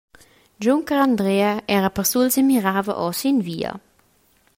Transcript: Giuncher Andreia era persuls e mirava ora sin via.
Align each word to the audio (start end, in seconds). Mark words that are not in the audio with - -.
Giuncher 0.65 1.01
Andreia 1.05 1.51
era 1.77 1.91
persuls 1.97 2.33
e 2.41 2.43
mirava 2.51 2.93
ora 3.05 3.17
sin 3.21 3.37
via. 3.47 3.71